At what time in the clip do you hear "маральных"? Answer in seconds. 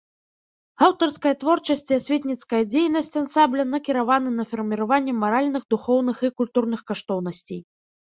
5.25-5.63